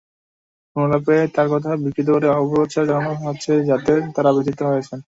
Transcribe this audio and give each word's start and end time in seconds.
ফোনালাপে 0.75 1.17
তাঁর 1.35 1.47
কথা 1.53 1.69
বিকৃত 1.83 2.07
করে 2.09 2.27
অপপ্রচার 2.33 2.83
চালানো 2.89 3.11
হচ্ছে, 3.25 3.51
যাতে 3.69 3.93
তাঁরা 4.15 4.31
ব্যথিত 4.35 4.59
হয়েছেন। 4.69 4.99